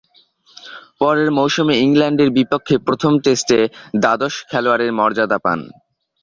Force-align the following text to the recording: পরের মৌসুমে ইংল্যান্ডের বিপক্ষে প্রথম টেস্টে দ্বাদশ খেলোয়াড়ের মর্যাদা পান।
পরের 1.01 1.29
মৌসুমে 1.37 1.75
ইংল্যান্ডের 1.85 2.29
বিপক্ষে 2.37 2.75
প্রথম 2.87 3.13
টেস্টে 3.23 3.59
দ্বাদশ 4.01 4.33
খেলোয়াড়ের 4.49 4.91
মর্যাদা 4.99 5.37
পান। 5.45 5.59